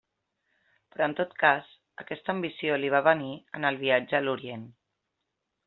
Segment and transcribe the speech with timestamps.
[0.95, 1.67] Però en tot cas
[2.05, 4.69] aquesta ambició li va venir en el viatge a l'Orient.